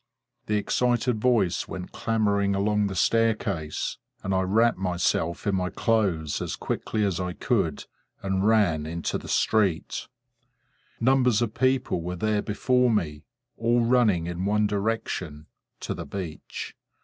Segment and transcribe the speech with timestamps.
[0.47, 6.41] The excited voice went clamoring along the staircase; and I wrapped myself in my clothes
[6.41, 7.85] as quickly as I could,
[8.23, 10.07] and ran into the street.
[10.99, 13.25] Numbers of people were there before me,
[13.57, 15.45] all running in one direction,
[15.81, 16.75] to the beach.